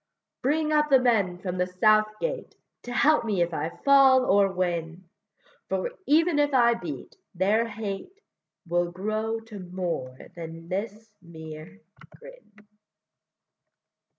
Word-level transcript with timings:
Bring 0.41 0.71
up 0.71 0.89
the 0.89 0.97
men 0.99 1.37
from 1.37 1.59
the 1.59 1.67
south 1.67 2.07
gate, 2.19 2.55
To 2.85 2.91
help 2.91 3.23
me 3.23 3.43
if 3.43 3.53
I 3.53 3.69
fall 3.85 4.25
or 4.25 4.51
win, 4.51 5.07
For 5.69 5.91
even 6.07 6.39
if 6.39 6.55
I 6.55 6.73
beat, 6.73 7.15
their 7.35 7.67
hate 7.67 8.19
Will 8.67 8.91
grow 8.91 9.39
to 9.41 9.59
more 9.59 10.17
than 10.35 10.69
this 10.69 11.13
mere 11.21 11.81
grin. 12.17 12.51